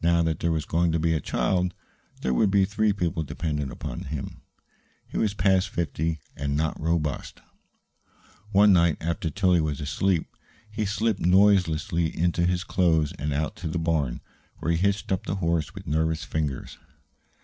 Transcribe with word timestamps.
Now 0.00 0.22
that 0.22 0.38
there 0.38 0.52
was 0.52 0.64
going 0.64 0.92
to 0.92 1.00
be 1.00 1.12
a 1.12 1.20
child, 1.20 1.74
there 2.20 2.32
would 2.32 2.52
be 2.52 2.64
three 2.64 2.92
people 2.92 3.24
dependent 3.24 3.72
upon 3.72 4.02
him. 4.04 4.42
He 5.08 5.18
was 5.18 5.34
past 5.34 5.70
fifty, 5.70 6.20
and 6.36 6.56
not 6.56 6.78
robust. 6.80 7.40
One 8.52 8.72
night, 8.72 8.96
after 9.00 9.28
Tillie 9.28 9.60
was 9.60 9.80
asleep, 9.80 10.28
he 10.70 10.84
slipped 10.84 11.18
noiselessly 11.18 12.16
into 12.16 12.46
his 12.46 12.62
clothes 12.62 13.12
and 13.18 13.32
out 13.32 13.56
to 13.56 13.66
the 13.66 13.80
barn, 13.80 14.20
where 14.58 14.70
he 14.70 14.78
hitched 14.78 15.10
up 15.10 15.26
the 15.26 15.34
horse 15.42 15.74
with 15.74 15.84
nervous 15.88 16.22
fingers. 16.22 16.78